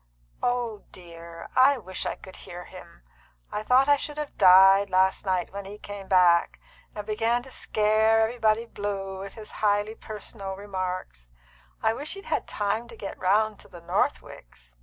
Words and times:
"Oh 0.41 0.81
dear, 0.91 1.47
I 1.55 1.77
wish 1.77 2.07
I 2.07 2.15
could 2.15 2.37
hear 2.37 2.65
him! 2.65 3.03
I 3.51 3.61
thought 3.61 3.87
I 3.87 3.97
should 3.97 4.17
have 4.17 4.35
died 4.35 4.89
last 4.89 5.27
night 5.27 5.53
when 5.53 5.65
he 5.65 5.77
came 5.77 6.07
back, 6.07 6.59
and 6.95 7.05
began 7.05 7.43
to 7.43 7.51
scare 7.51 8.21
everybody 8.21 8.65
blue 8.65 9.19
with 9.19 9.35
his 9.35 9.51
highly 9.61 9.93
personal 9.93 10.55
remarks. 10.55 11.29
I 11.83 11.93
wish 11.93 12.15
he'd 12.15 12.25
had 12.25 12.47
time 12.47 12.87
to 12.87 12.95
get 12.97 13.15
round 13.19 13.59
to 13.59 13.67
the 13.67 13.79
Northwicks." 13.79 14.73